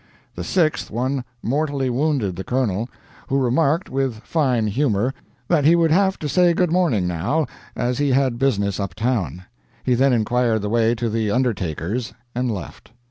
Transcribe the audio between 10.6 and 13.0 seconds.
the way to the undertaker's and left.